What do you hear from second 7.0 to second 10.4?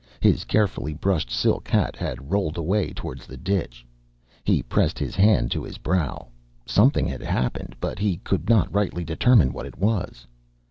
had happened, but he could not rightly determine what it was.